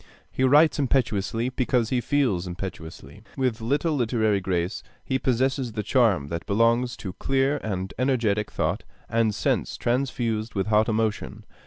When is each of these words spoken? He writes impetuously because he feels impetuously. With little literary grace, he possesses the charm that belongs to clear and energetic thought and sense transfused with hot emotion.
He 0.31 0.43
writes 0.43 0.79
impetuously 0.79 1.49
because 1.49 1.89
he 1.91 2.01
feels 2.01 2.47
impetuously. 2.47 3.21
With 3.37 3.61
little 3.61 3.93
literary 3.93 4.41
grace, 4.41 4.81
he 5.05 5.19
possesses 5.19 5.73
the 5.73 5.83
charm 5.83 6.29
that 6.29 6.47
belongs 6.47 6.97
to 7.05 7.13
clear 7.13 7.57
and 7.57 7.93
energetic 7.99 8.49
thought 8.49 8.83
and 9.07 9.35
sense 9.35 9.77
transfused 9.77 10.55
with 10.55 10.65
hot 10.65 10.89
emotion. 10.89 11.45